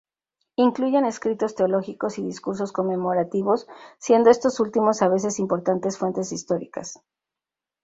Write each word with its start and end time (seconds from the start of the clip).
Incluyen 0.55 1.05
escritos 1.05 1.53
teológicos 1.53 2.17
y 2.17 2.23
discursos 2.23 2.71
conmemorativos, 2.71 3.67
siendo 3.99 4.31
estos 4.31 4.59
últimos 4.59 5.03
a 5.03 5.07
veces 5.09 5.37
importantes 5.37 5.99
fuentes 5.99 6.31
históricas. 6.31 6.99